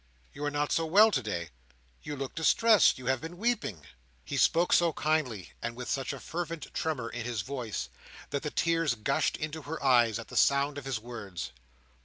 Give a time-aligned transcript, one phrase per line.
[0.33, 1.49] "You are not so well today.
[2.01, 2.97] You look distressed.
[2.97, 3.85] You have been weeping."
[4.25, 7.87] He spoke so kindly, and with such a fervent tremor in his voice,
[8.31, 11.51] that the tears gushed into her eyes at the sound of his words.